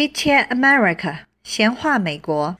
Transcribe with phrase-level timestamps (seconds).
[0.00, 2.56] Chit Chat America，闲话美国。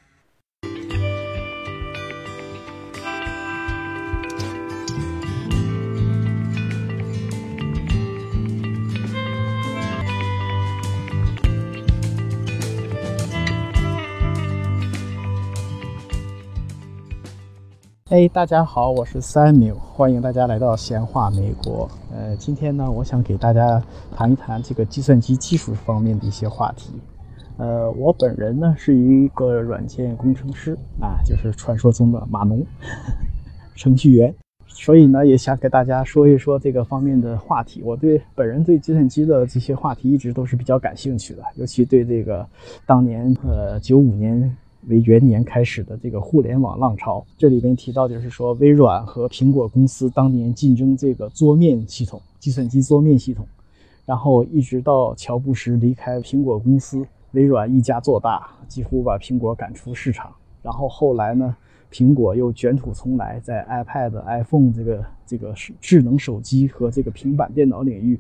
[18.11, 21.91] 哎，大家好，我是 Samuel，欢迎大家来到闲话美国。
[22.13, 23.83] 呃，今天呢，我想给大家
[24.15, 27.01] 谈一谈这个计算机技术方面的一些话题。
[27.61, 32.65] 呃，我本人呢是一个软件工程师啊，就是传说中的码农
[33.77, 34.35] 程序员，
[34.67, 37.83] 所以呢，也想给大家说一说这个方面的话题。
[37.85, 42.47] 我对本人对计算机的这些话题一直都是比较感兴趣的，尤其对这个
[42.87, 44.57] 当年呃九五年。
[44.89, 53.47] 为元年开始的这个互联网浪潮，这里边提到就是说，微软和苹果公司当年竞争这个桌面系统、计算机桌面系统，
[54.07, 60.33] 然后一直到乔布斯离开苹果公司，微软一家做大，几乎把苹果赶出市场。
[60.63, 61.57] 然后后来呢，
[61.91, 68.19] 苹果又卷土重来，在 iPad、iPhone 这个这个智能手机和这个平板电脑领域，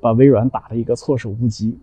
[0.00, 1.78] 把微软打了一个措手不及。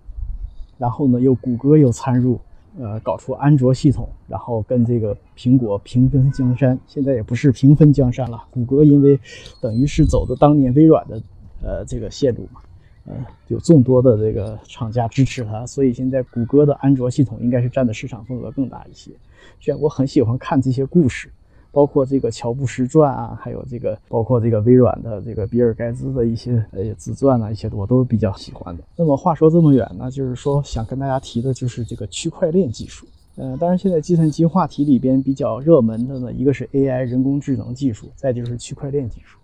[0.77, 2.39] 然后呢，又谷歌又参入。
[2.79, 6.77] 呃，搞出安卓系统，然后跟这个苹果平分江山。
[6.85, 9.19] 现在也不是平分江山了，谷歌因为
[9.59, 11.19] 等于是走的当年微软的
[11.63, 12.61] 呃这个线路嘛，
[13.07, 13.15] 呃，
[13.47, 19.11] 有众多的这个厂家支持它，所以现在谷歌的安卓系统应该是占的市场份额更大一些。
[19.59, 21.31] 这我很喜欢看这些故事。
[21.69, 28.83] 包括这个乔布斯传啊，还有这个包括这个微软的这个比尔盖茨的一些呃自传啊，一些我都比较喜欢的。
[28.95, 33.05] 那么话说这么远呢，就是说想跟大家提的就是这个区块链技术。
[33.35, 39.37] 呃，当然现在计算机话题里边比较热门的呢，一个是 AI 人工智能技术，再就是区块链技术。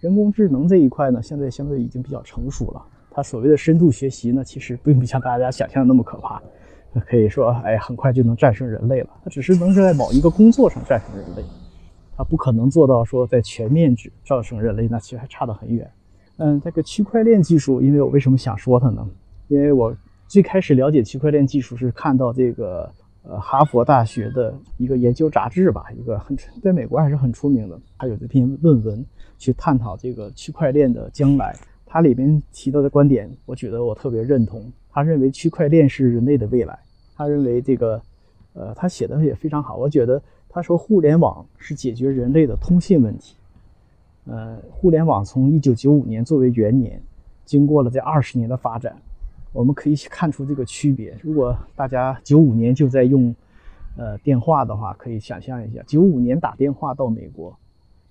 [0.00, 2.82] 人工智能这一块呢，现在相对已经比较成熟了。
[3.16, 6.42] 它所谓的深度学习呢，其实并不像大家想象的那么可怕，
[7.08, 9.08] 可以说哎很快就能战胜人类了。
[9.24, 11.42] 它只是能在某一个工作上战胜人类。
[12.14, 15.90] 它不可能做到说在全面指战胜人类，那其实还差得很远。
[16.36, 19.08] 嗯，这个区块链技术，因为我为什么想说它呢？
[19.48, 19.96] 因为我
[20.28, 29.02] 最开始了解区块链技术是看到这个呃哈佛大学的一个研究杂志吧，一个很在美国还是很出名的，它有这篇论文
[29.38, 31.56] 去探讨这个区块链的将来。
[31.86, 34.70] 他里边提到的观点，我觉得我特别认同。
[34.90, 36.78] 他认为区块链是人类的未来。
[37.14, 38.02] 他认为这个
[38.52, 40.20] 呃，他写的也非常好，我觉得。
[40.48, 43.36] 他说：“互联网是解决人类的通信问题。
[44.24, 46.98] 呃，互联网从一九九五年作为元年，
[47.44, 48.96] 经过了这二十年的发展，
[49.52, 51.14] 我们可以看出这个区别。
[51.20, 53.36] 如果大家九五年就在用
[53.98, 57.54] 呃电话的话，可以想象一下，九五年打电话到美国，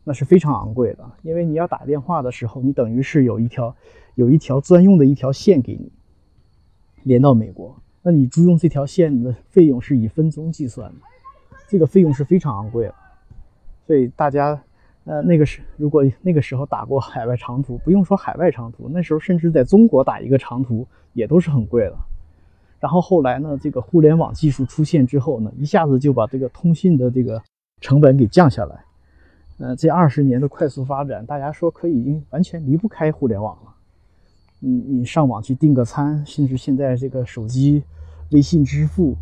[0.05, 3.75] 那是非常昂贵的，因为你要打电话的时候，你等于是有一条
[4.13, 5.91] 有一条专用的一条线给你
[7.03, 10.95] 连到美国，那你租用这条线的费用是以分钟计算的。”
[11.67, 12.95] 这个费用是非常昂贵的，
[13.87, 14.61] 所以大家，
[15.05, 21.97] 呃，那个时如果那个时候打过海外长途，不用说海外长途，那时候甚至在中国打一个长途也都是很贵的。
[22.79, 27.41] 然后后来呢，这个互联网技术出现之后呢，一下子就把这个通信的这个
[27.81, 28.84] 成本给降下来。
[29.57, 33.73] 呃，这二十年的快速发展，大家说可以已经完全离不开互联网了。
[34.61, 37.81] 嗯，你上网去订个餐，甚至现在这个手机
[38.31, 39.15] 微信支付。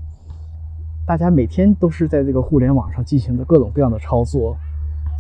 [1.06, 4.58] 大家每天都是在这个互联网上进行的各种各样的操作，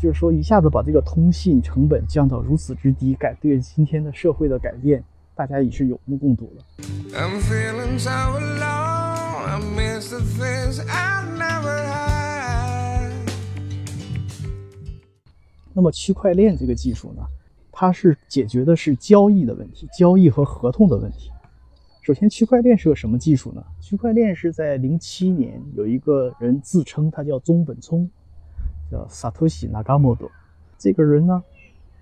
[0.02, 5.03] 就是说一下子把这个通信成本降到如此之低，改对今天的社会的改变，
[5.35, 6.63] 大家已是有目共睹了。
[15.73, 17.22] 那么区块链这个技术呢，
[17.72, 21.31] 它是解决的是交易的问题，交易和合同的问题。
[22.01, 23.63] 首先，区块链是个什么技术呢？
[23.79, 28.09] 区块链是在零七年有一个人自称他叫中本聪，
[28.91, 30.29] 叫 Satoshi Nakamoto。
[30.78, 31.41] 这个人呢，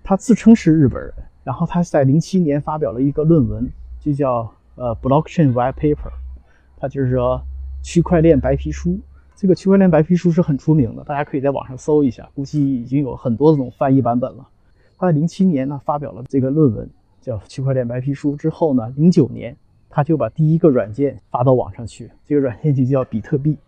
[0.02, 1.14] 他自称是日本人，
[1.44, 3.70] 然后他在零七年发表了一个论文，
[4.00, 6.10] 就叫呃 Blockchain White Paper，
[6.76, 7.40] 他就是说
[7.82, 8.98] 区块链白皮书。
[9.42, 14.48] 这个区块链白皮书是很出名的，大家可以在网上搜一下，估计已经有很多这种翻译版本了。
[14.96, 16.88] 他在零七年呢发表了这个论文，
[17.20, 19.56] 叫区块链白皮书之后呢，零九年。
[19.90, 23.58] 他就把第一个软件发到网上去，这个软件就叫比特币。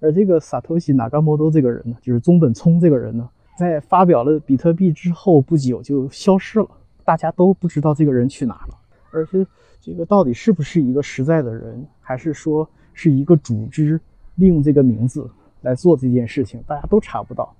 [0.00, 3.26] 而这个萨托西·纳冈莫多这个人呢，就是中本聪这个人呢，
[3.58, 6.68] 在发表了比特币之后不久就消失了，
[7.06, 8.78] 大家都不知道这个人去哪了。
[9.12, 9.46] 而且
[9.80, 13.98] 这个到底是不是一个实在的人，还是说是一个组织
[14.36, 15.28] 利用这个名字
[15.62, 17.54] 来做这件事情，大家都查不到。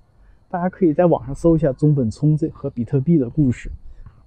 [0.49, 3.71] 大家可以在网上搜一下中本聪这和比特币的故事。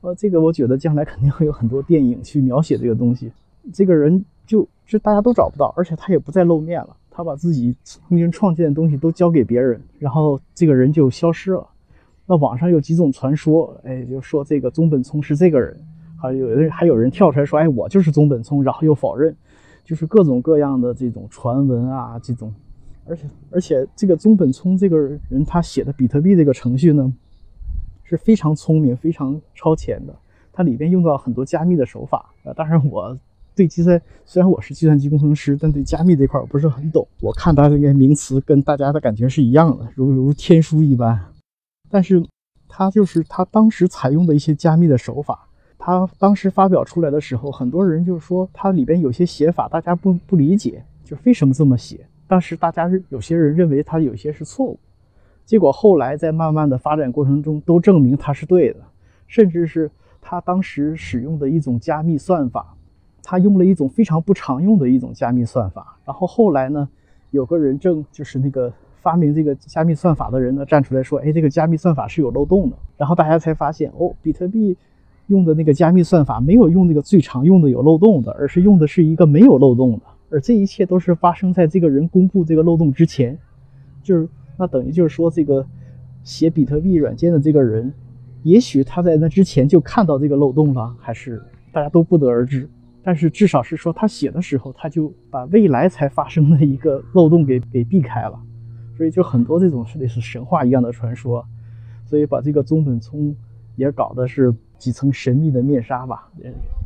[0.01, 3.31] 呃，这个我觉得将来肯定会有很多电影去描写这个东西。
[3.73, 6.97] 这个人就就大家都找不到，而且他也不再露面了。
[7.11, 11.67] 他把自己曾经创建的东西都交给别人，然后这个人就消失了。
[12.27, 15.79] 那网上有几种传说，哎，就说这个中本聪是这个人，
[16.21, 19.35] 还有人还有人跳出来说，哎，我就是中本聪，然后又否认，
[19.85, 22.53] 就是各种各样的这种传闻啊，这种，
[23.07, 27.13] 而且而且这个中本聪这个人他写的比特币这个程序呢，
[28.03, 30.17] 是非常聪明、非常超前的，
[30.53, 33.19] 它里边用到很多加密的手法，呃，当然我。
[33.57, 37.07] 对计算，虽然我是计算机工程师，但对加密这块我不是很懂。
[37.21, 41.17] 我看他这个名词跟大家的感觉是一样的，如如天书一般。
[41.89, 42.21] 但是，
[42.67, 45.47] 它就是它当时采用的一些加密的手法。
[45.87, 52.07] 他当时发表出来的时候，很多人就说他里边有些写法大家不不理解，就为什么这么写。
[52.27, 54.79] 当时大家有些人认为他有些是错误，
[55.45, 58.81] 结果后来在慢慢的发展过程中都证明他是对的，
[59.27, 59.91] 甚至是
[60.23, 62.75] 他当时使用的一种加密算法。
[63.23, 66.89] 他用了一种非常不常用的一种加密算法，然后后来呢，
[67.31, 68.73] 有个人正就是那个
[69.03, 72.77] 发明这个加密算法的人呢，站出来说，哎，这个加密算法是有漏洞的。
[72.97, 74.75] 然后大家才发现，哦，比特币
[75.29, 80.03] 用的那个加密算法没有用那个最常用的有漏洞的，而是用的是一个没有漏洞的。
[80.31, 83.39] 而这一切都是发生在这个人公布这个漏洞之前，
[84.03, 84.29] 就是
[84.59, 85.65] 那等于就是说，这个
[86.25, 87.93] 写比特币软件的这个人，
[88.43, 91.41] 也许他在那之前就看到这个漏洞了，还是
[91.73, 92.69] 大家都不得而知。
[93.03, 98.41] 但是至少是说，他写的时候，他就把未来才发生的一个漏洞给给避开了，
[98.97, 101.45] 所以就很多这种是类似神话一样的传说，
[102.07, 103.37] 所以把这个宗本聪
[103.77, 104.55] 也搞的是
[104.85, 106.29] 几层神秘的面纱吧，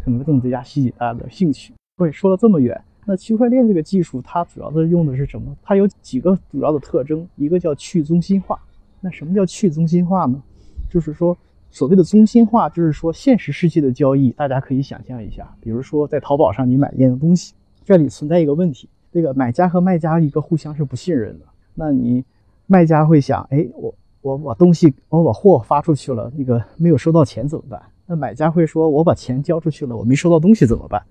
[0.05, 1.75] 可能更加吸引大家的兴趣。
[1.97, 5.56] 对，说了这么远，那区块链这个技术它主要的用的是什么？
[5.65, 8.56] 它有几个主要的特征，一个叫去中心化。
[9.00, 10.41] 那什么叫去中心化呢？
[10.89, 11.37] 就是说。
[11.71, 17.53] 所谓的中心化，就是说现实世界的交易，大家可以想象一下，比如说在淘宝上你买一样东西，
[17.85, 21.45] 这里存在一个问题，这个买家和卖家一个互相是不信任的。
[21.75, 22.25] 那你
[22.67, 27.81] 卖家会想，哎，我我把东西我把货发出去了，那个没有收到钱怎么办？
[28.06, 31.03] 那买家会说，我把钱交出去了，我没收到东西怎么办？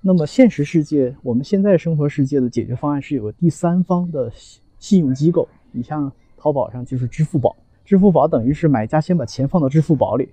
[0.00, 4.32] 那么现实世界，我们现在生活世界的解决方案是有个第三方的
[4.78, 7.54] 信用机构，你像淘宝上就是支付宝。
[7.84, 10.28] 支付宝等于是买家先把钱放到支付宝里，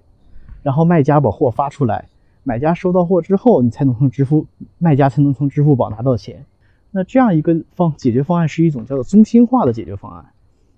[0.64, 2.08] 然后卖家把货发出来，
[2.44, 4.46] 买家收到货之后，你才能从支付
[4.78, 6.46] 卖家才能从支付宝拿到钱。
[6.92, 10.26] 那这样一个方解决方案是一种叫做中心化的解决方案。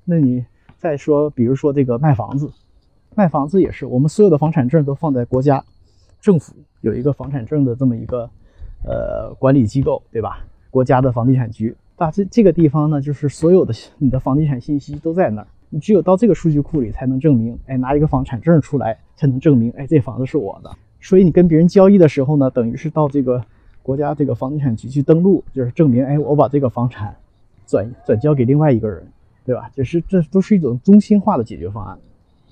[0.04, 0.44] 那你
[0.80, 2.50] 再说，比如说这个卖房子，
[3.14, 5.64] 卖房子也是，我们所有的房产证都放在国家
[6.22, 8.30] 政府有一个房产证的这么一个
[8.86, 10.46] 呃管理机构，对吧？
[10.72, 15.48] 国家的房地产局，大这这个地方呢，就是所有的你的房地产信息都在那儿。
[15.70, 20.72] 你只有到这个数据库里才能证明，哎，拿一个房产证出来才能证明，哎，这房子是我的。
[21.02, 23.44] 所以你跟别人交易的时候呢，等于是到这个
[23.84, 27.16] 国家这个房地产局去登录，就是证明，哎，我把这个房产
[27.68, 29.06] 转转交给另外一个人，
[29.50, 29.68] 对吧？
[29.74, 32.00] 就是这都是一种中心化的解决方案。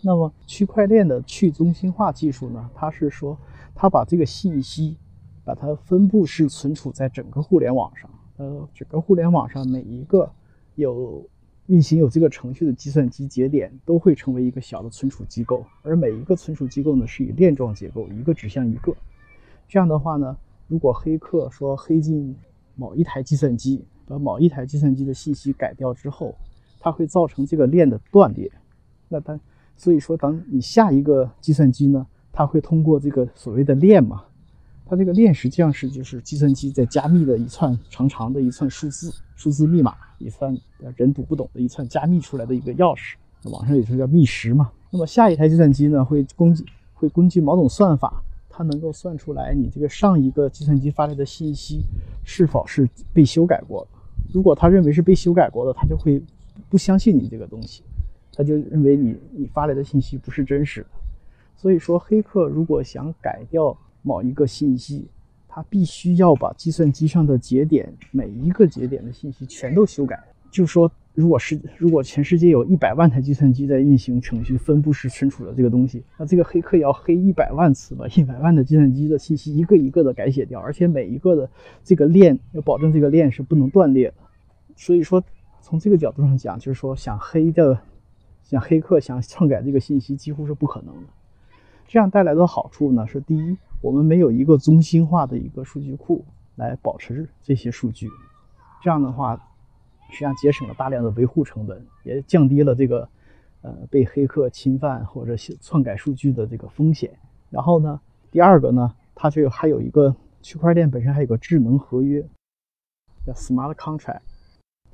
[0.02, 2.68] 那么区块链的去中心化技术呢？
[2.74, 3.38] 它是说，
[3.76, 4.98] 它把这个信息，
[5.46, 10.32] 把它分布式存储在整个互联网上，呃，整个互联网上每一个
[10.74, 11.24] 有。
[11.68, 18.95] 运行有这个程序的计算机节点都会成为一个小的存储机构，而每一个存储机构呢是以链状结构，一个指向一个。
[19.68, 20.38] 这样的话呢，
[20.69, 22.33] 如果黑客说黑进
[22.76, 26.33] 某一台计算机，把某一台计算机的信息改掉之后，
[26.80, 28.52] 它会造成这个链的断裂。
[29.10, 29.40] 那它
[29.76, 34.24] 所以说，当你下一个计算机呢，它会通过这个所谓的链嘛。
[34.90, 40.57] 它这个链实际上是就是计算机在加密的一串长长的一串数字数字密码，一串
[40.96, 43.16] 人读不懂的一串加密出来的一个钥匙，
[43.52, 44.72] 网上也是叫密匙嘛。
[44.90, 51.81] 那么下一台计算机呢，会根据会根据某种算法，它能够算出来你这个上一个计算机发来的信息
[52.24, 53.86] 是否是被修改过。
[54.34, 56.24] 如果他认为是被修改过的，他就会
[56.69, 57.83] 不相信你这个东西，
[58.33, 60.87] 他就认为你你发来的信息不是真实的。
[61.56, 63.78] 所以说，黑客如果想改掉。
[64.04, 65.06] 某一个信息，
[65.49, 70.18] 它必须要把计算机上的节点每一个节点的信息全都修改。
[70.49, 81.49] 就说，如果是如果全世界有一百万台计算机在运行程序分布式存储的这个东西，那这个黑客要黑一百万次，把一百万的计算机的信息一个一个的改写掉，而且每一个的
[81.83, 84.14] 这个链要保证这个链是不能断裂的。
[84.78, 85.21] 所以说，
[85.68, 87.78] 从这个角度上讲，就是说想黑的，
[88.42, 91.09] 想黑客想篡改这个信息几乎是不可能的。
[91.86, 93.57] 这样带来的好处呢，是第一。
[93.81, 96.24] 我们没有一个中心化的一个数据库
[96.56, 98.09] 来保持这些数据，
[98.81, 99.36] 这样的话，
[100.09, 103.09] 实际上节省了大量的维护成本，也降低了这个
[103.62, 107.12] 呃被黑客侵犯或者篡改数据的这个风险。
[107.50, 108.00] 然后呢，
[108.31, 112.26] 第二个呢，它就还有一个区块链本身还有个智能合约，
[113.26, 114.21] 叫 smart contract。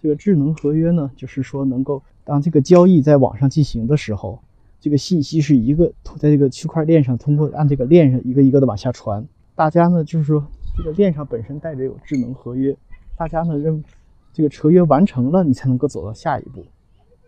[0.04, 4.38] 这个智能合约呢，就是说能够当这个交易在网上进行的时候，
[4.82, 9.26] 这个信息是一个在这个区块链上通过按这个链上一个一个的往下传。
[9.56, 10.46] 大家呢就是说
[10.76, 12.76] 这个链上本身带着有智能合约，
[13.18, 13.82] 大家呢认
[14.34, 16.66] 这个合约完成了，你才能够走到下一步。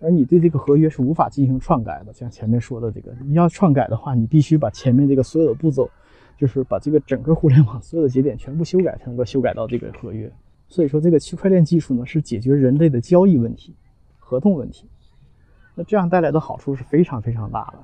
[0.02, 5.90] 而你对这个合约是无法进行篡改的，像前面说的这个，你要篡改的话，你必须把前面这个所有的步骤，
[6.38, 10.30] 就是把这个整个互联网所有的节点全部修改，才能够修改到这个合约。
[10.68, 13.74] 所以说，这个区块链技术呢，是解决人类的交易问题、
[14.20, 14.90] 合同问题。
[15.74, 17.80] 那这样带来的好处是非常非常大的。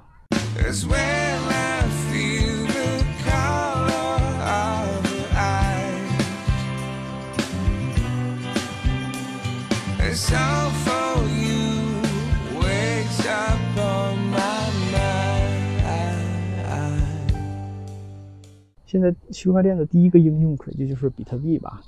[18.86, 21.82] 现在区块链的第一个应用，可就就是比特币吧。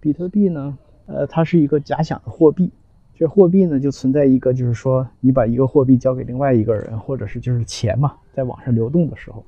[0.00, 2.70] 比特币呢，呃，它是一个假想的货币。
[3.14, 9.44] 这货币呢，就存在一个，就是说，你把一个货币交给另外一个人，或者是就是钱嘛，在网上流动的时候，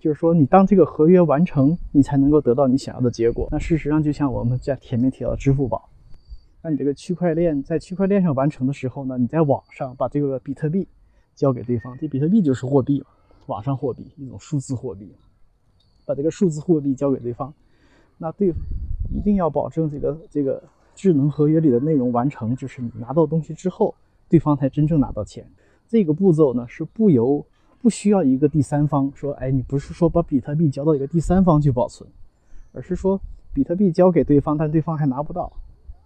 [0.00, 3.46] 就是说，你当这个合约完成，你才能够得到你想要的结果。
[3.52, 5.88] 那事实上，就像我们在前面提到的支付宝，
[6.62, 10.88] 那你这个区块链在区块链上完成的时候呢，你在网上把这个比特币
[11.36, 13.04] 交给对方，这比特币就是货币，
[13.46, 15.14] 网上货币，一种数字货币。
[16.04, 17.54] 把这个数字货币交给对方，
[18.18, 18.52] 那对
[19.16, 20.62] 一定要保证这个这个
[20.94, 23.94] 智能合约里的内容完成，就是你拿到东西之后，
[24.28, 25.48] 对方才真正拿到钱。
[25.88, 27.44] 这个步骤呢是不由
[27.80, 32.08] 不需要一个第三方说，哎，你不是说把比特币交到一个第三方去保存，
[32.72, 33.18] 而是说
[33.54, 35.50] 比特币交给对方，但对方还拿不到，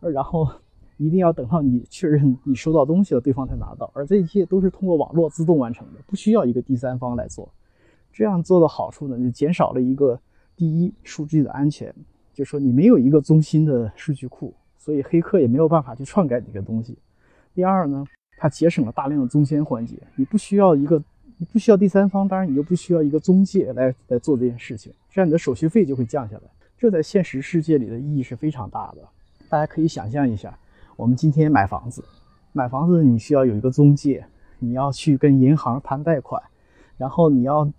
[0.00, 0.47] 然后
[0.99, 3.90] 一定要等到你确认你收到东西了，对方才拿到。
[3.95, 7.50] 而这一切都是通过网络自动完成的，不需要一个第三方来做。
[8.12, 10.21] 这样做的好处呢，就减少了一个
[10.57, 11.95] 第一数据的安全，
[12.41, 16.97] 就说你没有一个中心的数据库，所以黑客也没有办法去篡改你的东西。
[17.55, 18.03] 第二呢，
[18.39, 20.97] 它节省了大量的中间环节，你不需要一个，
[21.37, 26.43] 你不需要第三方，当然你就不需要一个中介来来做这件事情，这样你的手续费就会降下来。
[26.79, 29.07] 这在现实世界里的意义是非常大的。
[29.51, 30.59] 大家可以想象一下，
[30.97, 32.03] 我们今天买房子，
[32.55, 34.25] 买房子你需要有一个中介，
[34.59, 36.43] 你要去跟银行谈贷款，
[36.97, 37.71] 然后你要。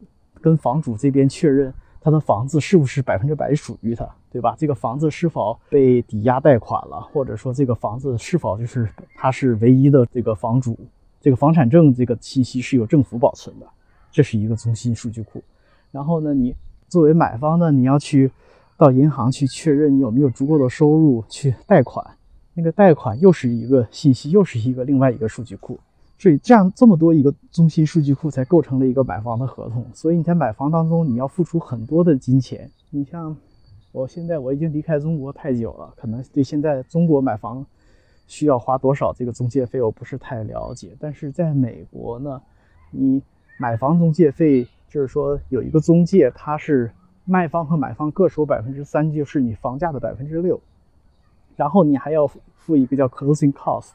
[0.43, 1.71] 跟房主这边确认
[2.03, 4.55] 他的房子是不是百分之百属于他，对吧？
[4.57, 10.77] 这个房子是否被抵押贷款了，或者说这个房子是否就是他是唯一的这个房主？
[11.21, 13.67] 这个房产证这个信息是由政府保存的，
[14.11, 15.43] 这是一个中心数据库。
[15.91, 16.55] 然后呢，你
[16.87, 18.31] 作为买方呢，你要去
[18.77, 22.03] 到银行去确认你有没有足够的收入去贷款，
[22.55, 25.79] 那个贷款又是一个信息，又是一个另外一个数据库。
[26.21, 29.83] 所以这样这么多一个中心数据库才构成了一个买房的合同。
[29.91, 32.69] 所以你在买房当中，你要付出很多的金钱。
[32.91, 33.35] 你像
[33.91, 37.65] 我现在我已经离开中国太久了，可能对现在中国买房
[38.27, 40.95] 需要花多少这个中介费我不是太了解。
[40.99, 42.39] 但是在美国呢，
[42.91, 43.19] 你
[43.59, 46.91] 买房中介费就是说有一个中介，他是
[47.25, 50.61] 卖方和买方各收百分之三，就是你房价的百分之六，
[51.55, 53.93] 然后你还要付一个叫 closing cost。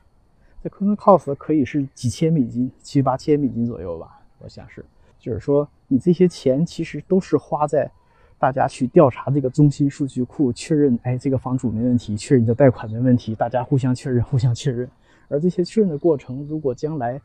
[0.67, 4.85] 这 closing cost 可以是几千美金，七八千美金左右吧，我想是。
[5.17, 7.89] 就是说，你这些钱其实都是花在
[8.37, 14.91] 大家去调查这个中心数据库，确认，哎，这个房主没问题，确认你的贷款没问题，大家互相确认，互相确认。
[15.29, 17.21] 而这些确认的过程，如果将来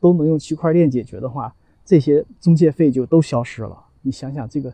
[0.00, 3.78] 都能用区块链解决的话，这些中介费就都消失了。
[4.00, 4.72] 你想想这个，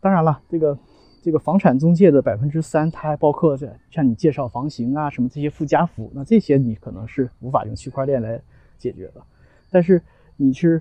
[0.00, 0.76] 当然了，这个。
[1.22, 6.10] 这个房产中介的百分之三，它还包括在向你介绍房型啊，什么这些附加服务。
[6.14, 8.40] 那这些你可能是无法用区块链来
[8.78, 9.22] 解决的。
[9.70, 10.02] 但是
[10.36, 10.80] 你是，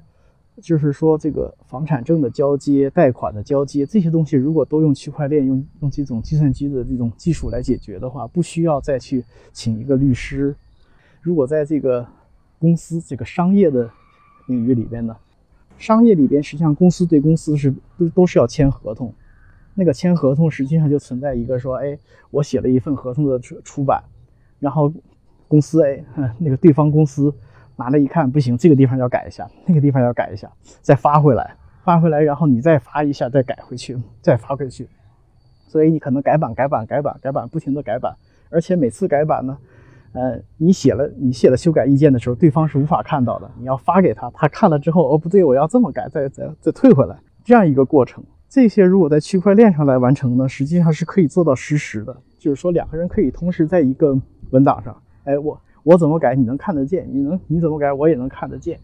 [0.61, 10.55] 就是说这个房产证的交接、贷款的交接这些东西，如果都用区块链、用用这种计算机的这种技术来解决的话，不需要再去请一个律师。
[11.21, 12.07] 如果在这个
[12.57, 13.89] 公司这个商业的
[14.47, 15.15] 领域里边呢，
[15.77, 19.13] 商业里边实际上公司对公司是都都是要签合同。
[19.79, 21.97] 那个签合同实际上就存在一个说，哎，
[22.31, 24.03] 我写了一份合同的出出版，
[24.59, 24.91] 然后
[25.47, 26.03] 公司哎，
[26.37, 27.33] 那个对方公司
[27.77, 31.55] 拿来一看，不行，这个地方要改一下，那个地方要改一下，再发回来，
[31.85, 34.85] 发回来，然后你再发一下，再改回去，再发回去，
[35.69, 38.13] 所以你可能改版、改版、改版、改版，不停的改版，
[38.49, 39.57] 而且每次改版呢，
[40.11, 48.21] 呃，你写了你写了修改意见的时候，对方是无法看到的，你要发给他，他看了之后，哦，不对，我要这么改，再再再退回来，这样一个过程。
[48.49, 58.79] 这些如果在区块链上来完成呢，实际上是可以做到实时的，就是说两个人可以同时在一个文档上，哎，我我怎么改你能看得见，你能你怎么改我也能看得见，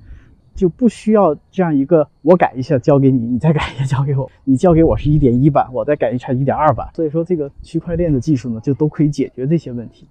[0.53, 6.87] 就不需要这样一个我改一下交给你，你再改一下交给我，你交给我是一点一版，我再改一下一点二版。
[6.93, 10.07] 所以说这个区块链的技术呢，就都可以解决这些问题。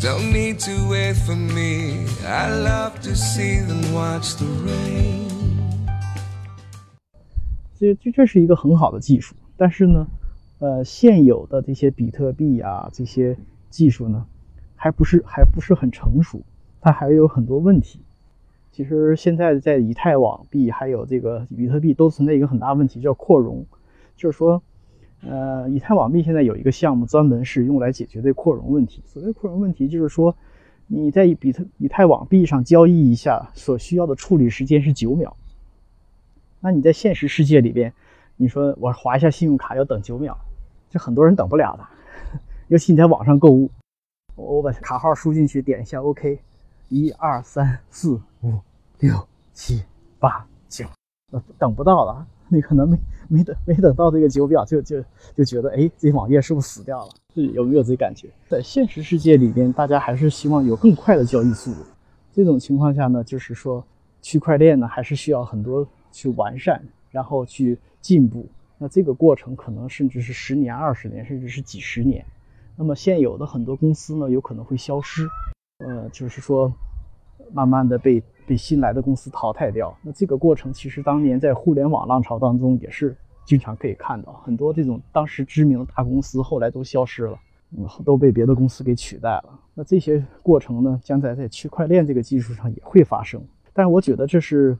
[0.00, 2.06] Don't need to wait for me.
[2.24, 5.26] I love to see them watch the rain.
[7.74, 10.06] 这这这是一个很好的技术，但是呢，
[10.60, 13.36] 呃，现有的这些比特币啊，这些
[13.70, 14.24] 技术呢，
[14.76, 16.42] 还不是还不是很成熟，
[16.80, 18.00] 它还有很多问题。
[18.70, 23.66] 其实现在在以太网币还有这个比特币都存在一个很大问题，叫扩容，
[24.16, 24.62] 就是说，
[25.22, 29.02] 呃，以太网币现在有一个项目专门是用来解决这扩容问题。
[29.06, 30.36] 所谓扩容问题，就是说
[30.86, 35.36] 你在比特以太网币上交易一下所需要的处理时间是九秒，
[36.60, 37.92] 那你在现实世界里边，
[38.36, 40.36] 你说我划一下信用卡要等九秒，
[40.90, 41.86] 这很多人等不了的，
[42.68, 43.70] 尤其你在网上购物，
[44.36, 46.38] 我把卡号输进去，点一下 OK，
[46.88, 48.52] 一二三四五。
[49.00, 49.84] 六七
[50.18, 50.84] 八九，
[51.30, 52.98] 那等不到了，你可能没
[53.30, 55.04] 没等没等到这个九表，就就
[55.34, 57.10] 就觉得，哎，这网页是不是死掉了？
[57.34, 58.28] 有没有这感觉？
[58.48, 61.80] 在现实世界里边，大家还是希望有更快的交易速度。
[62.32, 63.84] 这种情况下呢，就是说，
[64.22, 68.46] 区块链呢还是需要很多去完善，然后去进步。
[68.78, 72.24] 那这个过程可能甚至是十年、二十年，甚至是几十年。
[72.76, 75.28] 那么现有的很多公司呢，有可能会消失。
[75.84, 76.72] 呃，就是说，
[77.52, 78.22] 慢慢的被。
[78.48, 83.14] 被新来的公司淘汰掉，那这个过程其实当年在互联网浪潮当中也是
[83.44, 87.38] 经常可以看到，很多这种当时知名的大公司后来都消失了，
[87.76, 89.60] 嗯，都被别的公司给取代了。
[89.74, 93.38] 那这些过程呢，将在在区块链这个技术上也会发生。
[93.74, 94.76] 但是我觉得这是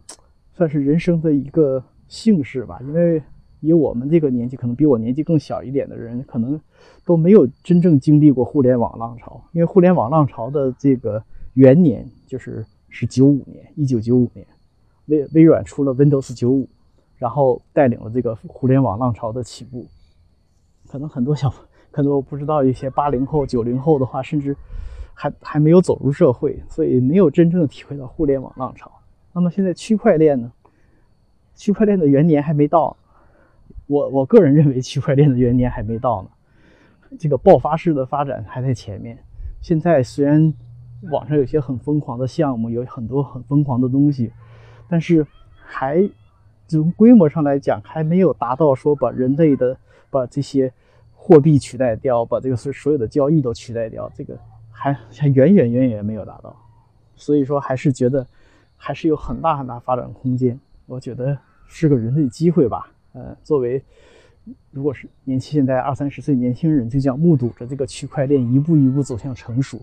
[0.54, 3.22] 算是人生的一个幸事吧，因为
[3.60, 6.58] 以我们这个年纪，可能比我年纪更小一点的人，可能
[7.04, 9.42] 都没有真正经历过互联网浪潮。
[9.52, 12.64] 因为互联网浪潮的这个元年就是。
[12.88, 14.46] 是九五年，一九九五年，
[15.06, 16.68] 微微软出了 Windows 九五，
[17.16, 19.86] 然后带领了这个互联网浪潮的起步。
[20.86, 21.52] 可能很多小，
[21.90, 24.56] 可能我不知道一些八零后、九零后的话，甚至
[25.12, 28.90] 还还没有走入社会，所以没有真正的体会到互联网浪潮。
[29.34, 30.50] 那么现在区块链呢？
[31.54, 32.96] 区块链的元年还没到，
[33.86, 36.30] 我我个人认为区块链的元年还没到呢，
[37.18, 39.18] 这个爆发式的发展还在前面。
[39.60, 40.54] 现在虽然。
[41.10, 44.32] 网上有些很疯狂的项目，有很多很疯狂的东西，
[44.88, 46.08] 但是还
[46.66, 49.76] 从规模上来讲，还没有达到说把人类的
[50.10, 50.72] 把这些
[51.14, 54.36] 货币取代掉，把这个所所有的交易都取代掉，这个
[54.70, 56.54] 还还远远远远没有达到。
[57.14, 58.26] 所以说，还是觉得
[58.76, 60.58] 还是有很大很大发展空间。
[60.86, 62.90] 我觉得是个人类机会吧。
[63.12, 63.82] 呃，作为
[64.70, 69.80] 如果是年轻现在二三十岁年轻人，就这样目睹着这个区块链一步一步走向成熟。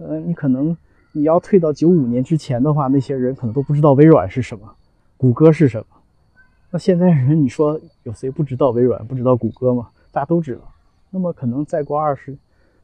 [0.00, 0.74] 呃，你可能
[1.12, 4.74] 你要退到九五年之前的话，那些人可能都不知道微软是什么，
[5.18, 5.86] 谷歌是什么。
[6.70, 9.90] 那现在人，你说有谁不知道微软、不知道谷歌吗？
[10.10, 10.62] 大家都知道。
[11.10, 12.34] 那么可能再过二十，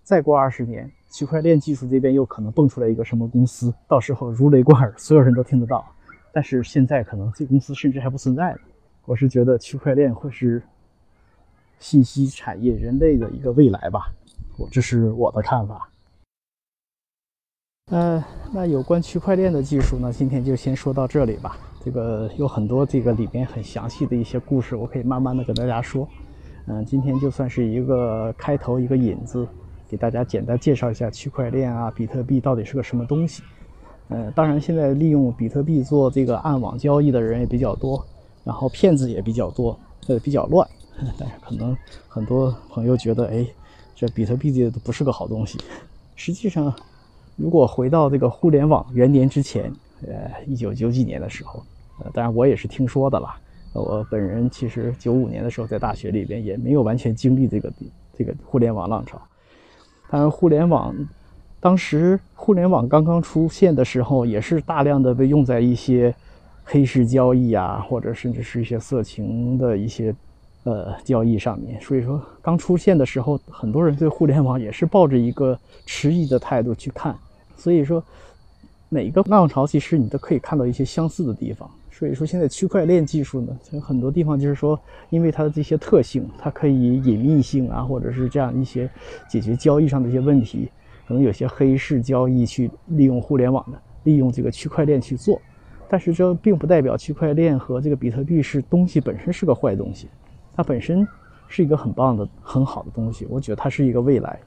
[0.02, 5.85] 再过二十年，区块链技术这边又可能蹦出来一个什么公司，到时候如雷贯耳，所有人都听得到。
[6.33, 8.59] 但是现在可能这公司甚至还不存在呢。
[9.07, 10.62] 我是觉得区块链会是
[11.79, 14.12] 信息产业人类的一个未来吧，
[14.59, 15.88] 我这是我的看法。
[17.92, 21.57] 呃，那有关区块链的技术呢，今天就先说到这里吧。
[21.85, 26.09] 这个有很多这个里边很详细的一些故事，我可以慢慢的跟大家说。
[26.66, 29.46] 嗯，今天就算是一个开头，一个引子，
[29.88, 33.44] 给大家简单介绍一下区块链啊，比特币到底是个什么东西。
[34.09, 38.05] 呃，当然现在利用比特币做这个暗网交易的人也比较多，
[38.42, 40.68] 然后骗子也比较多，呃，比较乱。
[41.16, 41.77] 但是可能
[42.09, 43.46] 很多朋友觉得，哎，
[43.94, 45.57] 这比特币这都不是个好东西。
[46.16, 46.75] 实际上。
[47.37, 49.70] 如果回到这个互联网元年之前，
[50.07, 51.62] 呃，一九九几年的时候，
[52.01, 53.38] 呃，当然我也是听说的啦。
[53.75, 57.70] 我本人其实九五年的时候在大学里边也没有完全经历这个
[58.16, 59.20] 这个互联网浪潮。
[60.09, 60.94] 当然，互联网
[61.61, 66.14] 当时互联网刚刚出现的时候，也是大量的被用在一些
[66.64, 70.14] 黑市交易啊，或者甚至是一些色情的一些
[70.64, 71.79] 呃交易上面。
[71.83, 77.14] 所以说，刚出现的时候，很多人对互联网也是抱着一个迟疑的态度去看。
[77.56, 78.02] 所以说，
[78.88, 81.68] 每一个浪潮其实你都可以看到一些相似的地方。
[81.90, 88.88] 所以说，现在区块链技术呢，有很多地方就是说，因为它的这些特性，它可以隐秘性啊，或者是这样一些
[89.28, 90.70] 解决交易上的一些问题，
[91.08, 95.40] 可能有些黑市交易去利用互联网的，利用这个区块链去做。
[95.88, 100.08] 但是这并不代表区块链和这个比特币是东西本身是个坏东西。
[100.54, 101.06] 它本身
[101.48, 104.38] 是一个很棒的、很好的东西，我觉得它是一个未来。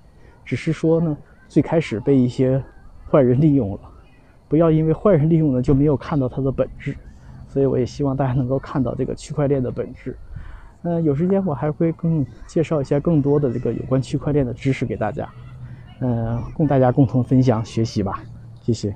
[0.45, 1.17] 只是说呢，
[1.47, 2.63] 最开始被一些
[3.09, 3.79] 坏人利用了，
[4.47, 6.95] 不要因为坏人利用了就没有看到它的本质。
[7.47, 10.15] 所以我也希望大家能够看到这个区块链的本质。
[10.83, 15.27] 嗯，有时间我还会更介绍一下更多的这个有关区块链的知识给大家，
[15.99, 18.23] 嗯，供大家共同分享学习吧。
[18.61, 18.95] 谢谢。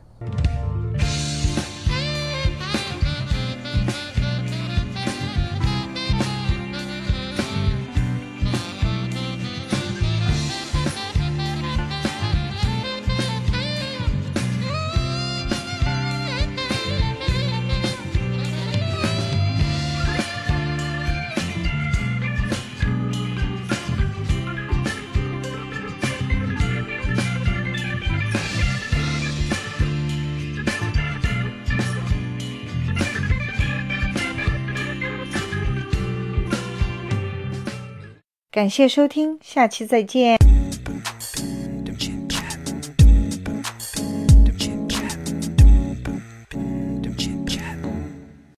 [38.53, 40.37] 感谢收听，下期再见。